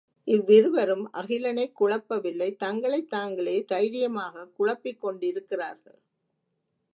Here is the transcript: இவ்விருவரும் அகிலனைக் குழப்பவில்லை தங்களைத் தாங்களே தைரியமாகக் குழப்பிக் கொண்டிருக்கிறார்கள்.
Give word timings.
இவ்விருவரும் 0.27 1.11
அகிலனைக் 1.11 1.75
குழப்பவில்லை 1.81 2.55
தங்களைத் 2.55 3.09
தாங்களே 3.09 3.65
தைரியமாகக் 3.71 4.53
குழப்பிக் 4.55 4.99
கொண்டிருக்கிறார்கள். 4.99 5.99